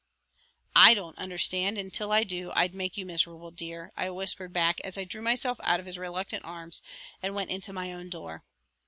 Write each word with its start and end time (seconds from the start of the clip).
"I 0.75 0.95
don't 0.95 1.15
understand, 1.19 1.77
and 1.77 1.85
until 1.85 2.11
I 2.11 2.23
do 2.23 2.51
I'd 2.55 2.73
make 2.73 2.97
you 2.97 3.05
miserable, 3.05 3.51
dear," 3.51 3.91
I 3.95 4.09
whispered 4.09 4.51
back 4.51 4.81
as 4.83 4.97
I 4.97 5.03
drew 5.03 5.21
myself 5.21 5.59
out 5.61 5.79
of 5.79 5.85
his 5.85 5.99
reluctant 5.99 6.43
arms 6.43 6.81
and 7.21 7.35
went 7.35 7.51
into 7.51 7.71
my 7.71 7.93
own 7.93 8.09
door. 8.09 8.43